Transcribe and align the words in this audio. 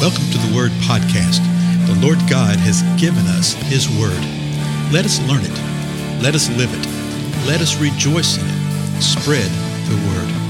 Welcome 0.00 0.30
to 0.30 0.38
the 0.38 0.56
Word 0.56 0.70
Podcast. 0.88 1.44
The 1.86 1.94
Lord 2.00 2.16
God 2.20 2.56
has 2.56 2.80
given 2.98 3.26
us 3.26 3.52
His 3.52 3.86
Word. 3.86 4.18
Let 4.90 5.04
us 5.04 5.20
learn 5.28 5.42
it. 5.44 6.22
Let 6.22 6.34
us 6.34 6.48
live 6.56 6.72
it. 6.72 6.86
Let 7.46 7.60
us 7.60 7.76
rejoice 7.78 8.38
in 8.38 8.46
it. 8.46 9.02
Spread 9.02 9.50
the 9.90 9.96
Word. 10.08 10.40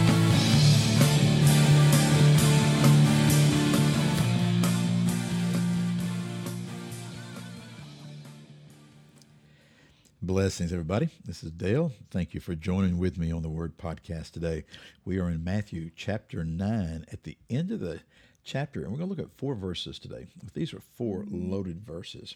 Blessings, 10.22 10.72
everybody. 10.72 11.08
This 11.24 11.42
is 11.42 11.50
Dale. 11.50 11.90
Thank 12.12 12.34
you 12.34 12.40
for 12.40 12.54
joining 12.54 12.98
with 12.98 13.18
me 13.18 13.32
on 13.32 13.42
the 13.42 13.48
Word 13.48 13.76
Podcast 13.76 14.30
today. 14.30 14.64
We 15.04 15.18
are 15.18 15.28
in 15.28 15.42
Matthew 15.42 15.90
chapter 15.96 16.44
9 16.44 17.06
at 17.10 17.24
the 17.24 17.36
end 17.50 17.72
of 17.72 17.80
the 17.80 17.98
chapter, 18.50 18.82
and 18.82 18.90
we're 18.90 18.98
going 18.98 19.08
to 19.08 19.14
look 19.14 19.24
at 19.24 19.38
four 19.38 19.54
verses 19.54 20.00
today. 20.00 20.26
These 20.54 20.74
are 20.74 20.80
four 20.80 21.18
mm-hmm. 21.20 21.52
loaded 21.52 21.86
verses. 21.86 22.34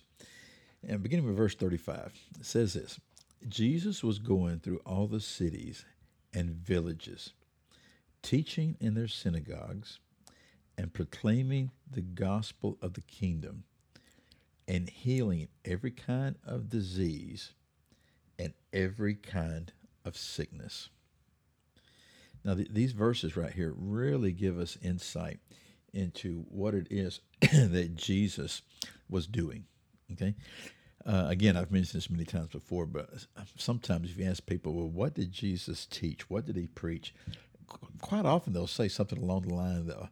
And 0.87 1.03
beginning 1.03 1.27
with 1.27 1.37
verse 1.37 1.57
35, 1.57 2.13
it 2.39 2.47
says 2.47 2.75
this 2.75 3.01
Jesus 3.49 4.05
was 4.05 4.21
going 4.21 4.61
through 4.61 4.81
all 4.87 5.09
the 5.09 5.21
cities 5.21 5.85
and 6.33 6.51
villages, 6.51 7.33
teaching 8.23 8.77
in 8.81 8.95
their 8.95 9.09
synagogues 9.09 9.99
and 10.79 10.93
proclaiming 10.93 11.73
the 11.91 12.03
gospel 12.03 12.79
of 12.81 12.95
the 12.95 13.03
kingdom 13.03 13.65
and 14.69 14.89
healing 14.89 15.49
every 15.65 15.91
kind 15.91 16.37
of 16.47 16.69
disease 16.69 17.53
and 18.39 18.53
every 18.73 19.15
kind 19.15 19.73
of 20.05 20.17
sickness. 20.17 20.91
Now, 22.45 22.55
th- 22.55 22.69
these 22.71 22.93
verses 22.93 23.37
right 23.37 23.53
here 23.53 23.75
really 23.77 24.33
give 24.33 24.59
us 24.59 24.79
insight 24.83 25.41
into 25.95 26.45
what 26.48 26.75
it 26.75 26.87
is 26.91 27.20
that 27.41 27.95
Jesus 27.97 28.62
was 29.09 29.27
doing. 29.27 29.64
Okay. 30.12 30.34
Uh, 31.06 31.27
again, 31.28 31.56
I've 31.56 31.70
mentioned 31.70 31.98
this 31.98 32.11
many 32.11 32.25
times 32.25 32.48
before, 32.48 32.87
but 32.87 33.11
sometimes 33.59 34.11
if 34.11 34.17
you 34.19 34.25
ask 34.25 34.45
people, 34.47 34.72
well, 34.72 34.89
what 34.89 35.15
did 35.15 35.33
Jesus 35.33 35.87
teach? 35.87 36.31
What 36.31 36.47
did 36.47 36.56
he 36.56 36.67
preach? 36.67 37.15
Qu- 37.69 37.89
Quite 38.00 38.25
often 38.25 38.53
they'll 38.53 38.67
say 38.67 38.89
something 38.89 39.19
along 39.19 39.42
the 39.42 39.55
line 39.55 39.77
of 39.91 40.09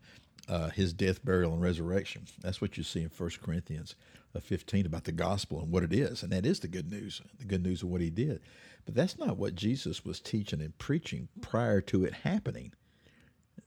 uh, 0.49 0.69
his 0.71 0.93
death, 0.93 1.25
burial, 1.25 1.53
and 1.55 1.63
resurrection. 1.63 2.27
That's 2.41 2.61
what 2.61 2.77
you 2.77 2.83
see 2.83 3.01
in 3.03 3.11
1 3.17 3.31
Corinthians 3.43 3.95
uh, 4.37 4.41
15 4.41 4.85
about 4.87 5.05
the 5.05 5.13
gospel 5.13 5.61
and 5.61 5.71
what 5.71 5.83
it 5.83 5.93
is. 5.93 6.23
And 6.23 6.33
that 6.33 6.45
is 6.45 6.61
the 6.61 6.69
good 6.69 6.91
news, 6.91 7.23
the 7.39 7.45
good 7.47 7.63
news 7.63 7.83
of 7.83 7.89
what 7.89 8.01
he 8.01 8.11
did. 8.11 8.41
But 8.85 8.95
that's 8.95 9.19
not 9.19 9.39
what 9.39 9.55
Jesus 9.55 10.05
was 10.05 10.21
teaching 10.21 10.61
and 10.61 10.77
preaching 10.79 11.29
prior 11.41 11.81
to 11.83 12.05
it 12.05 12.13
happening. 12.13 12.73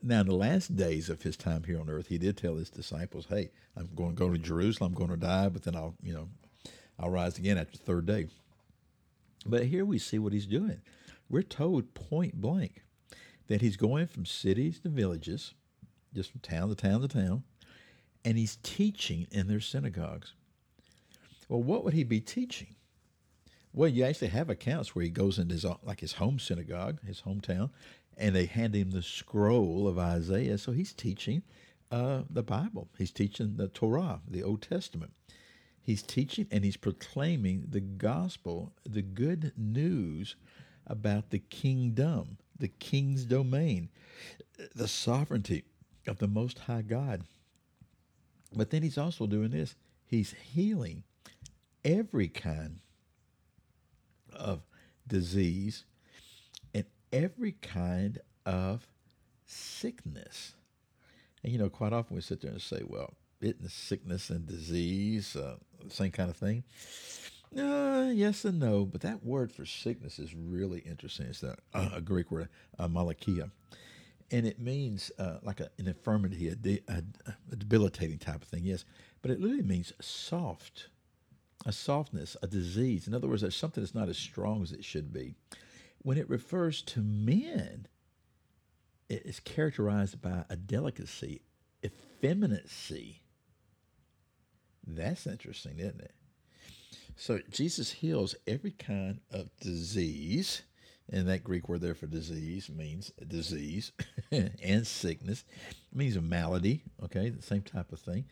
Now, 0.01 0.21
in 0.21 0.27
the 0.27 0.35
last 0.35 0.75
days 0.75 1.09
of 1.09 1.23
his 1.23 1.35
time 1.35 1.63
here 1.63 1.79
on 1.79 1.89
earth, 1.89 2.07
he 2.07 2.17
did 2.17 2.37
tell 2.37 2.55
his 2.55 2.69
disciples, 2.69 3.25
"Hey, 3.27 3.51
I'm 3.75 3.89
going 3.95 4.11
to 4.11 4.15
go 4.15 4.31
to 4.31 4.37
Jerusalem. 4.37 4.91
I'm 4.93 4.97
going 4.97 5.09
to 5.09 5.17
die, 5.17 5.49
but 5.49 5.63
then 5.63 5.75
I'll, 5.75 5.95
you 6.03 6.13
know, 6.13 6.29
I'll 6.99 7.09
rise 7.09 7.37
again 7.37 7.57
after 7.57 7.77
the 7.77 7.83
third 7.83 8.05
day." 8.05 8.27
But 9.45 9.65
here 9.65 9.85
we 9.85 9.99
see 9.99 10.19
what 10.19 10.33
he's 10.33 10.45
doing. 10.45 10.81
We're 11.29 11.43
told 11.43 11.93
point 11.93 12.39
blank 12.39 12.83
that 13.47 13.61
he's 13.61 13.77
going 13.77 14.07
from 14.07 14.25
cities 14.25 14.79
to 14.81 14.89
villages, 14.89 15.53
just 16.13 16.31
from 16.31 16.41
town 16.41 16.69
to 16.69 16.75
town 16.75 17.01
to 17.01 17.07
town, 17.07 17.43
and 18.23 18.37
he's 18.37 18.57
teaching 18.63 19.27
in 19.31 19.47
their 19.47 19.59
synagogues. 19.59 20.33
Well, 21.47 21.61
what 21.61 21.83
would 21.83 21.93
he 21.93 22.03
be 22.03 22.21
teaching? 22.21 22.75
Well, 23.71 23.89
you 23.89 24.05
actually 24.05 24.29
have 24.29 24.49
accounts 24.49 24.95
where 24.95 25.03
he 25.03 25.09
goes 25.09 25.37
into 25.37 25.53
his 25.53 25.65
like 25.83 25.99
his 25.99 26.13
home 26.13 26.39
synagogue, 26.39 27.05
his 27.05 27.21
hometown, 27.21 27.71
and 28.17 28.35
they 28.35 28.45
hand 28.45 28.75
him 28.75 28.91
the 28.91 29.01
scroll 29.01 29.87
of 29.87 29.97
Isaiah. 29.97 30.57
So 30.57 30.71
he's 30.71 30.93
teaching 30.93 31.43
uh, 31.91 32.21
the 32.29 32.43
Bible. 32.43 32.89
He's 32.97 33.11
teaching 33.11 33.55
the 33.57 33.67
Torah, 33.67 34.21
the 34.27 34.43
Old 34.43 34.61
Testament. 34.61 35.13
He's 35.81 36.01
teaching 36.01 36.47
and 36.51 36.63
he's 36.63 36.77
proclaiming 36.77 37.65
the 37.69 37.79
gospel, 37.79 38.73
the 38.83 39.01
good 39.01 39.53
news 39.55 40.35
about 40.87 41.29
the 41.29 41.39
kingdom, 41.39 42.37
the 42.57 42.67
king's 42.67 43.25
domain, 43.25 43.89
the 44.73 44.87
sovereignty 44.87 45.63
of 46.07 46.19
the 46.19 46.27
Most 46.27 46.59
High 46.59 46.81
God. 46.81 47.23
But 48.55 48.69
then 48.69 48.83
he's 48.83 48.97
also 48.97 49.27
doing 49.27 49.51
this. 49.51 49.75
He's 50.05 50.33
healing 50.53 51.03
every 51.83 52.29
kind 52.29 52.79
of 54.33 54.61
disease 55.07 55.85
every 57.15 57.53
kind 57.53 58.19
of 58.45 58.87
sickness. 59.45 60.53
And 61.43 61.53
you 61.53 61.57
know, 61.57 61.69
quite 61.69 61.93
often 61.93 62.15
we 62.15 62.21
sit 62.21 62.41
there 62.41 62.51
and 62.51 62.61
say, 62.61 62.81
well, 62.85 63.13
isn't 63.41 63.71
sickness 63.71 64.29
and 64.29 64.45
disease 64.45 65.35
uh, 65.35 65.55
the 65.83 65.93
same 65.93 66.11
kind 66.11 66.29
of 66.29 66.35
thing? 66.35 66.63
Uh, 67.57 68.11
yes 68.13 68.43
and 68.43 68.59
no, 68.59 68.83
but 68.85 69.01
that 69.01 69.23
word 69.23 69.51
for 69.51 69.65
sickness 69.65 70.19
is 70.19 70.35
really 70.35 70.79
interesting. 70.79 71.27
It's 71.27 71.43
a, 71.43 71.55
a 71.73 72.01
Greek 72.01 72.31
word, 72.31 72.49
uh, 72.77 72.87
malakia, 72.89 73.51
and 74.29 74.45
it 74.45 74.59
means 74.59 75.09
uh, 75.17 75.37
like 75.41 75.61
a, 75.61 75.69
an 75.77 75.87
infirmity, 75.87 76.49
a, 76.49 76.55
de- 76.55 76.83
a, 76.89 77.01
a 77.51 77.55
debilitating 77.55 78.17
type 78.17 78.41
of 78.41 78.47
thing. 78.49 78.65
Yes, 78.65 78.83
but 79.21 79.31
it 79.31 79.39
literally 79.39 79.63
means 79.63 79.93
soft, 80.01 80.89
a 81.65 81.71
softness, 81.71 82.35
a 82.43 82.47
disease. 82.47 83.07
In 83.07 83.13
other 83.13 83.27
words, 83.27 83.41
there's 83.41 83.55
something 83.55 83.81
that's 83.81 83.95
not 83.95 84.09
as 84.09 84.17
strong 84.17 84.61
as 84.61 84.73
it 84.73 84.83
should 84.83 85.13
be. 85.13 85.35
When 86.05 86.19
it 86.19 86.29
refers 86.29 86.83
to 86.83 87.01
men, 87.01 87.87
it 89.09 89.23
is 89.25 89.39
characterized 89.39 90.21
by 90.21 90.45
a 90.51 90.55
delicacy, 90.55 91.41
effeminacy. 91.83 93.23
That's 94.85 95.25
interesting, 95.25 95.79
isn't 95.79 96.01
it? 96.01 96.13
So 97.15 97.39
Jesus 97.49 97.91
heals 97.91 98.35
every 98.45 98.69
kind 98.69 99.21
of 99.31 99.49
disease, 99.59 100.61
and 101.11 101.27
that 101.27 101.43
Greek 101.43 101.67
word 101.67 101.81
there 101.81 101.95
for 101.95 102.05
disease 102.05 102.69
means 102.69 103.11
disease 103.27 103.91
and 104.31 104.85
sickness. 104.85 105.43
It 105.91 105.97
means 105.97 106.17
a 106.17 106.21
malady, 106.21 106.83
okay, 107.03 107.29
the 107.29 107.41
same 107.41 107.63
type 107.63 107.91
of 107.91 107.99
thing. 107.99 108.25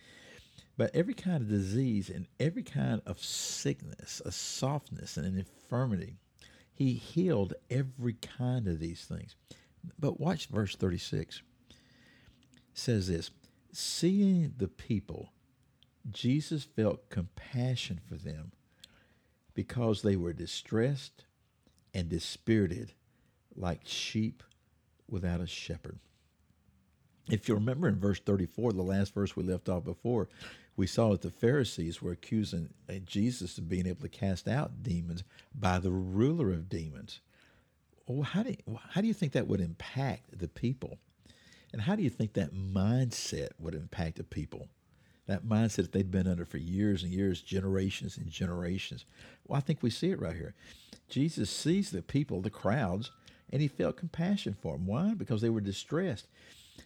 But 0.77 0.95
every 0.95 1.15
kind 1.15 1.41
of 1.41 1.49
disease 1.49 2.11
and 2.11 2.27
every 2.39 2.61
kind 2.61 3.01
of 3.07 3.19
sickness, 3.19 4.21
a 4.23 4.31
softness 4.31 5.17
and 5.17 5.25
an 5.25 5.39
infirmity, 5.39 6.17
he 6.73 6.93
healed 6.93 7.53
every 7.69 8.13
kind 8.13 8.67
of 8.67 8.79
these 8.79 9.05
things. 9.05 9.35
But 9.99 10.19
watch 10.19 10.47
verse 10.47 10.75
36. 10.75 11.41
It 11.69 11.75
says 12.73 13.07
this 13.07 13.31
Seeing 13.71 14.53
the 14.57 14.67
people, 14.67 15.29
Jesus 16.09 16.63
felt 16.63 17.09
compassion 17.09 17.99
for 18.07 18.15
them 18.15 18.51
because 19.53 20.01
they 20.01 20.15
were 20.15 20.33
distressed 20.33 21.25
and 21.93 22.09
dispirited 22.09 22.93
like 23.55 23.81
sheep 23.85 24.43
without 25.07 25.41
a 25.41 25.47
shepherd. 25.47 25.99
If 27.29 27.47
you 27.47 27.55
remember 27.55 27.87
in 27.87 27.99
verse 27.99 28.19
34, 28.19 28.73
the 28.73 28.81
last 28.81 29.13
verse 29.13 29.35
we 29.35 29.43
left 29.43 29.69
off 29.69 29.85
before, 29.85 30.27
we 30.75 30.87
saw 30.87 31.11
that 31.11 31.21
the 31.21 31.31
Pharisees 31.31 32.01
were 32.01 32.11
accusing 32.11 32.69
uh, 32.89 32.93
Jesus 33.05 33.57
of 33.57 33.69
being 33.69 33.87
able 33.87 34.01
to 34.01 34.09
cast 34.09 34.47
out 34.47 34.83
demons 34.83 35.23
by 35.53 35.79
the 35.79 35.91
ruler 35.91 36.51
of 36.51 36.67
demons. 36.69 37.19
Well, 38.07 38.23
how 38.23 38.43
do 38.43 38.49
you, 38.49 38.79
how 38.89 39.01
do 39.01 39.07
you 39.07 39.13
think 39.13 39.31
that 39.33 39.47
would 39.47 39.61
impact 39.61 40.37
the 40.37 40.47
people? 40.47 40.97
And 41.71 41.81
how 41.81 41.95
do 41.95 42.03
you 42.03 42.09
think 42.09 42.33
that 42.33 42.53
mindset 42.53 43.49
would 43.59 43.75
impact 43.75 44.17
the 44.17 44.23
people? 44.23 44.67
That 45.27 45.45
mindset 45.45 45.77
that 45.77 45.91
they'd 45.93 46.11
been 46.11 46.27
under 46.27 46.45
for 46.45 46.57
years 46.57 47.03
and 47.03 47.11
years, 47.11 47.41
generations 47.41 48.17
and 48.17 48.29
generations. 48.29 49.05
Well, 49.47 49.57
I 49.57 49.61
think 49.61 49.81
we 49.81 49.89
see 49.89 50.11
it 50.11 50.19
right 50.19 50.35
here. 50.35 50.53
Jesus 51.07 51.49
sees 51.49 51.91
the 51.91 52.01
people, 52.01 52.41
the 52.41 52.49
crowds, 52.49 53.11
and 53.51 53.61
he 53.61 53.67
felt 53.67 53.97
compassion 53.97 54.55
for 54.59 54.73
them. 54.73 54.85
Why? 54.85 55.13
Because 55.13 55.41
they 55.41 55.49
were 55.49 55.61
distressed. 55.61 56.27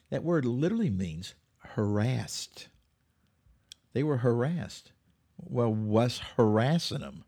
That 0.09 0.23
word 0.23 0.45
literally 0.45 0.89
means 0.89 1.35
harassed. 1.59 2.67
They 3.93 4.03
were 4.03 4.17
harassed. 4.17 4.91
Well, 5.37 5.73
what's 5.73 6.19
harassing 6.19 6.99
them? 6.99 7.23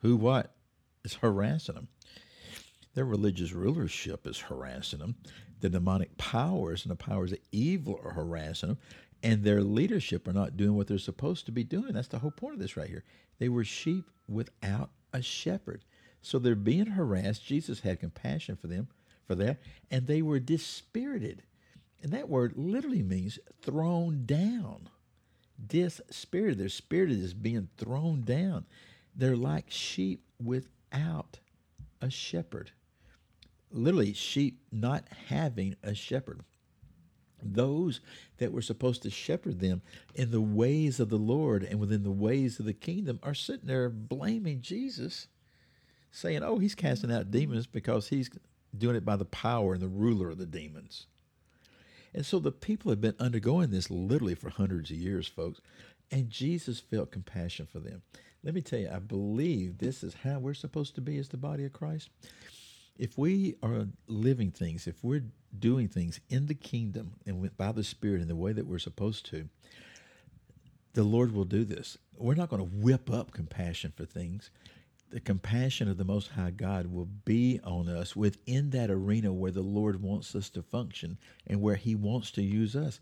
Who 0.00 0.16
what 0.16 0.54
is 1.04 1.14
harassing 1.14 1.74
them? 1.74 1.88
Their 2.94 3.04
religious 3.04 3.52
rulership 3.52 4.26
is 4.26 4.38
harassing 4.38 4.98
them. 4.98 5.16
The 5.60 5.68
demonic 5.68 6.16
powers 6.16 6.84
and 6.84 6.90
the 6.90 6.96
powers 6.96 7.32
of 7.32 7.38
evil 7.52 8.00
are 8.02 8.12
harassing 8.12 8.70
them. 8.70 8.78
And 9.22 9.44
their 9.44 9.62
leadership 9.62 10.26
are 10.26 10.32
not 10.32 10.56
doing 10.56 10.76
what 10.76 10.86
they're 10.86 10.98
supposed 10.98 11.46
to 11.46 11.52
be 11.52 11.64
doing. 11.64 11.92
That's 11.92 12.08
the 12.08 12.18
whole 12.18 12.30
point 12.30 12.54
of 12.54 12.60
this 12.60 12.76
right 12.76 12.88
here. 12.88 13.04
They 13.38 13.48
were 13.48 13.64
sheep 13.64 14.10
without 14.26 14.90
a 15.12 15.20
shepherd. 15.20 15.84
So 16.22 16.38
they're 16.38 16.54
being 16.54 16.86
harassed. 16.86 17.44
Jesus 17.44 17.80
had 17.80 18.00
compassion 18.00 18.56
for 18.56 18.66
them, 18.66 18.88
for 19.26 19.34
that, 19.36 19.58
and 19.90 20.06
they 20.06 20.22
were 20.22 20.40
dispirited. 20.40 21.42
And 22.02 22.12
that 22.12 22.28
word 22.28 22.54
literally 22.56 23.02
means 23.02 23.38
thrown 23.62 24.26
down. 24.26 24.88
Dispirited. 25.66 26.58
Their 26.58 26.68
spirit 26.70 27.10
is 27.12 27.34
being 27.34 27.68
thrown 27.78 28.22
down. 28.22 28.66
They're 29.16 29.36
like 29.36 29.66
sheep 29.70 30.24
without 30.42 31.40
a 32.00 32.10
shepherd. 32.10 32.72
Literally, 33.70 34.14
sheep 34.14 34.60
not 34.72 35.04
having 35.28 35.76
a 35.82 35.94
shepherd. 35.94 36.40
those 37.42 38.00
that 38.38 38.52
were 38.52 38.62
supposed 38.62 39.02
to 39.02 39.10
shepherd 39.10 39.60
them 39.60 39.82
in 40.14 40.30
the 40.30 40.40
ways 40.40 41.00
of 41.00 41.08
the 41.10 41.18
Lord 41.18 41.64
and 41.64 41.80
within 41.80 42.02
the 42.02 42.10
ways 42.10 42.58
of 42.60 42.66
the 42.66 42.74
kingdom 42.74 43.20
are 43.22 43.34
sitting 43.34 43.66
there 43.66 43.90
blaming 43.90 44.60
Jesus, 44.62 45.28
saying, 46.10 46.42
Oh, 46.42 46.58
he's 46.58 46.74
casting 46.74 47.12
out 47.12 47.30
demons 47.30 47.66
because 47.66 48.08
he's 48.08 48.30
doing 48.76 48.96
it 48.96 49.04
by 49.04 49.16
the 49.16 49.24
power 49.26 49.74
and 49.74 49.82
the 49.82 49.88
ruler 49.88 50.30
of 50.30 50.38
the 50.38 50.46
demons. 50.46 51.06
And 52.14 52.26
so 52.26 52.38
the 52.38 52.52
people 52.52 52.90
have 52.90 53.00
been 53.00 53.14
undergoing 53.18 53.70
this 53.70 53.90
literally 53.90 54.34
for 54.34 54.50
hundreds 54.50 54.90
of 54.90 54.96
years, 54.96 55.28
folks, 55.28 55.60
and 56.10 56.30
Jesus 56.30 56.80
felt 56.80 57.12
compassion 57.12 57.66
for 57.70 57.78
them. 57.78 58.02
Let 58.42 58.54
me 58.54 58.62
tell 58.62 58.78
you, 58.78 58.90
I 58.92 58.98
believe 58.98 59.78
this 59.78 60.02
is 60.02 60.14
how 60.24 60.38
we're 60.38 60.54
supposed 60.54 60.94
to 60.96 61.00
be 61.00 61.18
as 61.18 61.28
the 61.28 61.36
body 61.36 61.64
of 61.64 61.72
Christ. 61.72 62.08
If 62.98 63.16
we 63.16 63.54
are 63.62 63.86
living 64.08 64.50
things, 64.50 64.86
if 64.86 65.02
we're 65.02 65.24
doing 65.58 65.88
things 65.88 66.20
in 66.28 66.46
the 66.46 66.54
kingdom 66.54 67.14
and 67.26 67.56
by 67.56 67.72
the 67.72 67.84
Spirit 67.84 68.22
in 68.22 68.28
the 68.28 68.36
way 68.36 68.52
that 68.52 68.66
we're 68.66 68.78
supposed 68.78 69.26
to, 69.26 69.48
the 70.94 71.02
Lord 71.04 71.32
will 71.32 71.44
do 71.44 71.64
this. 71.64 71.96
We're 72.16 72.34
not 72.34 72.48
going 72.48 72.62
to 72.62 72.76
whip 72.76 73.10
up 73.10 73.32
compassion 73.32 73.92
for 73.96 74.04
things. 74.04 74.50
The 75.10 75.20
compassion 75.20 75.88
of 75.88 75.96
the 75.96 76.04
Most 76.04 76.28
High 76.28 76.52
God 76.52 76.86
will 76.86 77.08
be 77.24 77.58
on 77.64 77.88
us 77.88 78.14
within 78.14 78.70
that 78.70 78.90
arena 78.90 79.32
where 79.32 79.50
the 79.50 79.60
Lord 79.60 80.00
wants 80.00 80.36
us 80.36 80.48
to 80.50 80.62
function 80.62 81.18
and 81.48 81.60
where 81.60 81.74
He 81.74 81.96
wants 81.96 82.30
to 82.32 82.42
use 82.42 82.76
us. 82.76 83.00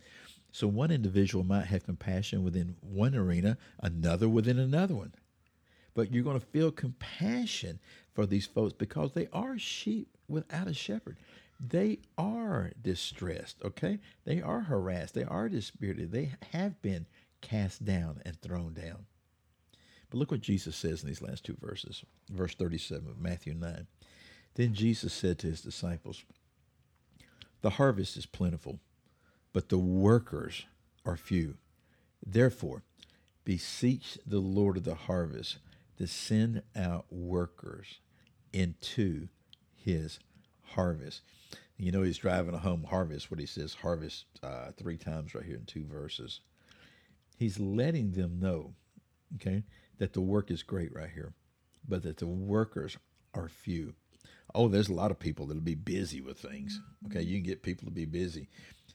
So 0.51 0.67
one 0.67 0.91
individual 0.91 1.45
might 1.45 1.67
have 1.67 1.85
compassion 1.85 2.43
within 2.43 2.77
one 2.81 3.15
arena, 3.15 3.59
another 3.81 4.27
within 4.27 4.59
another 4.59 4.95
one. 4.95 5.15
But 5.93 6.11
you're 6.11 6.25
going 6.25 6.41
to 6.41 6.47
feel 6.47 6.71
compassion 6.71 7.79
for 8.15 8.25
these 8.25 8.47
folks 8.47 8.73
because 8.73 9.13
they 9.13 9.29
are 9.31 9.59
sheep 9.59 10.17
without 10.29 10.67
a 10.67 10.75
shepherd. 10.75 11.19
They 11.61 11.99
are 12.17 12.73
distressed, 12.81 13.59
okay? 13.63 13.99
They 14.25 14.41
are 14.41 14.61
harassed. 14.61 15.13
They 15.13 15.25
are 15.25 15.51
dispirited. 15.51 16.13
They 16.13 16.33
have 16.53 16.81
been 16.81 17.07
cast 17.43 17.85
down 17.85 18.23
and 18.25 18.41
thrown 18.41 18.73
down. 18.73 19.05
But 20.11 20.19
look 20.19 20.31
what 20.31 20.41
Jesus 20.41 20.77
says 20.77 21.03
in 21.03 21.09
these 21.09 21.23
last 21.23 21.45
two 21.45 21.57
verses. 21.61 22.05
Verse 22.31 22.55
37 22.55 23.09
of 23.09 23.21
Matthew 23.21 23.55
9. 23.55 23.87
Then 24.55 24.75
Jesus 24.75 25.13
said 25.13 25.39
to 25.39 25.47
his 25.47 25.61
disciples, 25.61 26.25
The 27.61 27.71
harvest 27.71 28.17
is 28.17 28.27
plentiful, 28.27 28.81
but 29.53 29.69
the 29.69 29.79
workers 29.79 30.67
are 31.05 31.17
few. 31.17 31.57
Therefore, 32.25 32.83
beseech 33.45 34.19
the 34.27 34.41
Lord 34.41 34.77
of 34.77 34.85
the 34.85 34.95
harvest 34.95 35.59
to 35.99 36.07
send 36.07 36.63
out 36.77 37.07
workers 37.11 38.01
into 38.53 39.29
his 39.75 40.19
harvest. 40.75 41.23
You 41.77 41.93
know, 41.93 42.03
he's 42.03 42.19
driving 42.19 42.55
a 42.55 42.59
home 42.59 42.85
harvest, 42.91 43.31
what 43.31 43.41
he 43.41 43.47
says, 43.47 43.75
harvest 43.75 44.25
uh, 44.43 44.73
three 44.77 44.97
times 44.97 45.35
right 45.35 45.45
here 45.45 45.57
in 45.57 45.65
two 45.65 45.85
verses. 45.85 46.41
He's 47.39 47.61
letting 47.61 48.13
them 48.13 48.41
know, 48.41 48.75
okay, 49.37 49.63
that 49.99 50.13
the 50.13 50.21
work 50.21 50.51
is 50.51 50.63
great 50.63 50.95
right 50.95 51.11
here, 51.13 51.33
but 51.87 52.03
that 52.03 52.19
the 52.19 52.27
workers 52.27 52.97
are 53.35 53.49
few. 53.49 53.95
Oh, 54.55 54.69
there's 54.69 54.89
a 54.89 54.95
lot 54.95 55.11
of 55.11 55.19
people 55.19 55.47
that'll 55.47 55.63
be 55.63 55.75
busy 55.75 56.21
with 56.21 56.39
things. 56.39 56.81
Okay, 57.07 57.23
you 57.23 57.37
can 57.37 57.45
get 57.45 57.63
people 57.63 57.87
to 57.87 57.93
be 57.93 58.07
busy. 58.07 58.49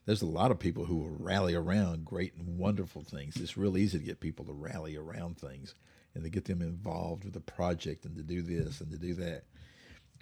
There's 0.05 0.21
a 0.21 0.27
lot 0.27 0.51
of 0.51 0.59
people 0.59 0.85
who 0.85 0.97
will 0.97 1.15
rally 1.17 1.55
around 1.55 2.05
great 2.05 2.33
and 2.35 2.57
wonderful 2.57 3.03
things. 3.03 3.37
It's 3.37 3.55
real 3.55 3.77
easy 3.77 3.99
to 3.99 4.03
get 4.03 4.19
people 4.19 4.45
to 4.45 4.53
rally 4.53 4.97
around 4.97 5.37
things 5.37 5.75
and 6.13 6.23
to 6.23 6.29
get 6.29 6.45
them 6.45 6.61
involved 6.61 7.23
with 7.23 7.35
a 7.35 7.41
project 7.41 8.05
and 8.05 8.15
to 8.17 8.23
do 8.23 8.41
this 8.41 8.81
and 8.81 8.91
to 8.91 8.97
do 8.97 9.13
that. 9.15 9.43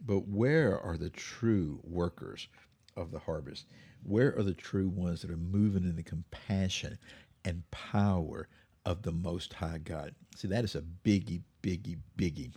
But 0.06 0.28
where 0.28 0.80
are 0.80 0.98
the 0.98 1.10
true 1.10 1.80
workers 1.84 2.48
of 2.96 3.12
the 3.12 3.20
harvest? 3.20 3.66
Where 4.04 4.36
are 4.38 4.44
the 4.44 4.54
true 4.54 4.90
ones 4.90 5.22
that 5.22 5.32
are 5.32 5.38
moving 5.38 5.84
in 5.84 5.96
the 5.96 6.04
compassion 6.04 6.98
and 7.44 7.70
power 7.72 8.48
of 8.86 9.02
the 9.04 9.12
Most 9.12 9.54
High 9.54 9.80
God? 9.80 10.16
See, 10.36 10.48
that 10.48 10.64
is 10.64 10.76
a 10.76 10.82
biggie, 10.82 11.42
biggie, 11.62 11.98
biggie 12.18 12.52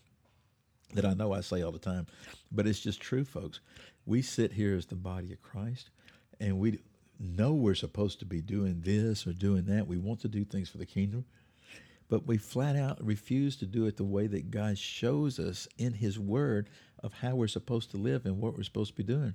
that 0.94 1.04
I 1.04 1.14
know 1.14 1.32
I 1.32 1.40
say 1.40 1.62
all 1.62 1.72
the 1.72 1.78
time, 1.78 2.06
but 2.52 2.66
it's 2.66 2.80
just 2.80 3.00
true, 3.00 3.24
folks. 3.24 3.60
We 4.06 4.22
sit 4.22 4.52
here 4.52 4.76
as 4.76 4.86
the 4.86 4.94
body 4.94 5.32
of 5.32 5.42
Christ 5.42 5.90
and 6.40 6.58
we 6.58 6.78
know 7.18 7.52
we're 7.52 7.74
supposed 7.74 8.18
to 8.20 8.24
be 8.24 8.40
doing 8.40 8.80
this 8.84 9.26
or 9.26 9.32
doing 9.32 9.64
that. 9.66 9.86
We 9.86 9.98
want 9.98 10.20
to 10.20 10.28
do 10.28 10.44
things 10.44 10.68
for 10.68 10.78
the 10.78 10.86
kingdom 10.86 11.24
but 12.08 12.26
we 12.26 12.36
flat 12.36 12.76
out 12.76 13.04
refuse 13.04 13.56
to 13.56 13.66
do 13.66 13.86
it 13.86 13.96
the 13.96 14.04
way 14.04 14.26
that 14.26 14.50
God 14.50 14.78
shows 14.78 15.38
us 15.38 15.66
in 15.78 15.94
His 15.94 16.18
Word 16.18 16.68
of 17.02 17.12
how 17.12 17.34
we're 17.34 17.48
supposed 17.48 17.90
to 17.92 17.96
live 17.96 18.26
and 18.26 18.38
what 18.38 18.56
we're 18.56 18.62
supposed 18.62 18.92
to 18.92 18.96
be 18.96 19.02
doing. 19.02 19.34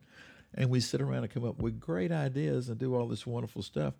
And 0.54 0.70
we 0.70 0.80
sit 0.80 1.02
around 1.02 1.24
and 1.24 1.34
come 1.34 1.46
up 1.46 1.62
with 1.62 1.80
great 1.80 2.12
ideas 2.12 2.70
and 2.70 2.78
do 2.78 2.96
all 2.96 3.08
this 3.08 3.28
wonderful 3.28 3.62
stuff, 3.62 3.94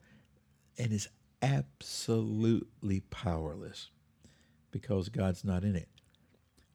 and 0.78 0.92
it's 0.92 1.08
absolutely 1.42 3.02
powerless 3.10 3.90
because 4.72 5.10
God's 5.10 5.44
not 5.44 5.64
in 5.64 5.76
it. 5.76 5.90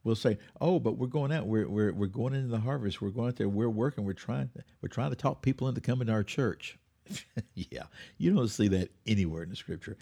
We'll 0.03 0.15
say, 0.15 0.37
"Oh, 0.61 0.79
but 0.79 0.97
we're 0.97 1.07
going 1.07 1.31
out. 1.31 1.47
We're 1.47 1.67
we're 1.67 1.91
we're 1.91 2.07
going 2.07 2.35
into 2.35 2.49
the 2.49 2.59
harvest. 2.59 3.01
We're 3.01 3.09
going 3.09 3.29
out 3.29 3.37
there. 3.37 3.49
We're 3.49 3.69
working. 3.69 4.05
We're 4.05 4.13
trying. 4.13 4.49
We're 4.81 4.89
trying 4.89 5.09
to 5.09 5.15
talk 5.15 5.41
people 5.41 5.67
into 5.67 5.81
coming 5.81 6.07
to 6.07 6.13
our 6.13 6.23
church." 6.23 6.77
yeah, 7.55 7.83
you 8.17 8.33
don't 8.33 8.47
see 8.47 8.67
that 8.67 8.89
anywhere 9.07 9.43
in 9.43 9.49
the 9.49 9.55
Scripture 9.55 9.97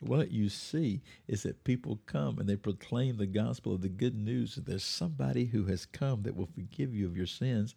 what 0.00 0.30
you 0.30 0.48
see 0.48 1.00
is 1.26 1.42
that 1.42 1.64
people 1.64 2.00
come 2.06 2.38
and 2.38 2.48
they 2.48 2.56
proclaim 2.56 3.16
the 3.16 3.26
gospel 3.26 3.74
of 3.74 3.82
the 3.82 3.88
good 3.88 4.14
news 4.14 4.54
that 4.54 4.66
there's 4.66 4.84
somebody 4.84 5.46
who 5.46 5.64
has 5.66 5.86
come 5.86 6.22
that 6.22 6.36
will 6.36 6.48
forgive 6.54 6.94
you 6.94 7.06
of 7.06 7.16
your 7.16 7.26
sins. 7.26 7.74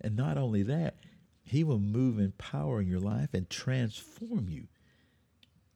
And 0.00 0.16
not 0.16 0.36
only 0.36 0.62
that, 0.64 0.96
he 1.42 1.64
will 1.64 1.78
move 1.78 2.18
in 2.18 2.32
power 2.32 2.80
in 2.80 2.88
your 2.88 3.00
life 3.00 3.32
and 3.32 3.48
transform 3.48 4.48
you. 4.48 4.66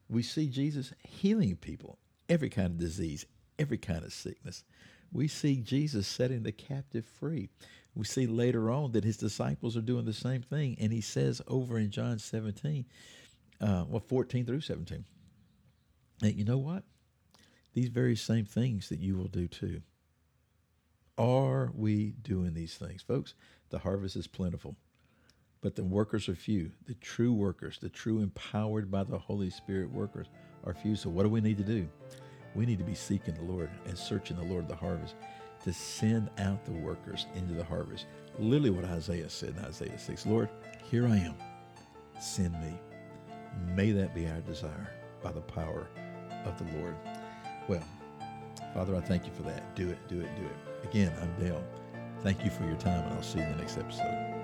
We 0.08 0.22
see 0.22 0.48
Jesus 0.48 0.92
healing 1.06 1.56
people, 1.56 1.98
every 2.28 2.48
kind 2.48 2.66
of 2.66 2.78
disease, 2.78 3.26
every 3.58 3.78
kind 3.78 4.04
of 4.04 4.12
sickness. 4.12 4.64
We 5.12 5.28
see 5.28 5.56
Jesus 5.56 6.06
setting 6.06 6.42
the 6.42 6.52
captive 6.52 7.04
free. 7.04 7.48
We 7.94 8.04
see 8.04 8.26
later 8.26 8.70
on 8.70 8.92
that 8.92 9.04
his 9.04 9.16
disciples 9.16 9.76
are 9.76 9.82
doing 9.82 10.04
the 10.04 10.12
same 10.12 10.42
thing. 10.42 10.76
And 10.80 10.92
he 10.92 11.00
says 11.00 11.42
over 11.46 11.78
in 11.78 11.90
John 11.90 12.18
17, 12.18 12.84
uh, 13.60 13.84
well, 13.88 14.00
14 14.00 14.46
through 14.46 14.60
17, 14.60 15.04
and 16.22 16.34
you 16.34 16.44
know 16.44 16.58
what? 16.58 16.84
These 17.74 17.88
very 17.88 18.16
same 18.16 18.44
things 18.44 18.88
that 18.88 19.00
you 19.00 19.16
will 19.16 19.28
do 19.28 19.48
too. 19.48 19.82
Are 21.16 21.70
we 21.74 22.12
doing 22.22 22.54
these 22.54 22.76
things? 22.76 23.02
Folks, 23.02 23.34
the 23.70 23.80
harvest 23.80 24.16
is 24.16 24.26
plentiful, 24.28 24.76
but 25.60 25.74
the 25.74 25.84
workers 25.84 26.28
are 26.28 26.34
few. 26.34 26.70
The 26.86 26.94
true 26.94 27.32
workers, 27.32 27.78
the 27.80 27.88
true 27.88 28.20
empowered 28.20 28.90
by 28.90 29.04
the 29.04 29.18
Holy 29.18 29.50
Spirit 29.50 29.90
workers 29.90 30.28
are 30.64 30.74
few. 30.74 30.96
So 30.96 31.10
what 31.10 31.24
do 31.24 31.28
we 31.28 31.40
need 31.40 31.58
to 31.58 31.64
do? 31.64 31.88
We 32.54 32.66
need 32.66 32.78
to 32.78 32.84
be 32.84 32.94
seeking 32.94 33.34
the 33.34 33.42
Lord 33.42 33.70
and 33.86 33.96
searching 33.96 34.36
the 34.36 34.44
Lord 34.44 34.64
of 34.64 34.68
the 34.68 34.76
harvest 34.76 35.14
to 35.64 35.72
send 35.72 36.30
out 36.38 36.64
the 36.64 36.72
workers 36.72 37.26
into 37.34 37.54
the 37.54 37.64
harvest. 37.64 38.06
Literally 38.38 38.70
what 38.70 38.84
Isaiah 38.84 39.28
said 39.28 39.56
in 39.56 39.64
Isaiah 39.64 39.98
6 39.98 40.26
Lord, 40.26 40.48
here 40.90 41.06
I 41.06 41.16
am. 41.16 41.34
Send 42.20 42.52
me. 42.60 42.78
May 43.74 43.90
that 43.92 44.14
be 44.14 44.26
our 44.26 44.40
desire 44.40 44.92
by 45.22 45.32
the 45.32 45.40
power 45.40 45.88
of 46.44 46.56
the 46.58 46.78
Lord. 46.78 46.96
Well, 47.68 47.82
Father, 48.74 48.96
I 48.96 49.00
thank 49.00 49.26
you 49.26 49.32
for 49.32 49.42
that. 49.42 49.74
Do 49.74 49.88
it, 49.88 49.98
do 50.08 50.20
it, 50.20 50.28
do 50.36 50.44
it. 50.44 50.88
Again, 50.88 51.12
I'm 51.20 51.44
Dale. 51.44 51.64
Thank 52.22 52.44
you 52.44 52.50
for 52.50 52.64
your 52.64 52.76
time, 52.76 53.04
and 53.04 53.14
I'll 53.14 53.22
see 53.22 53.38
you 53.38 53.44
in 53.44 53.52
the 53.52 53.58
next 53.58 53.78
episode. 53.78 54.37